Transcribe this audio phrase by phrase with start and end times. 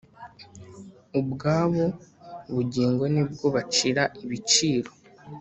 [1.19, 1.83] Ubwabo
[2.53, 4.89] bugingo nibwo bacira ibiciro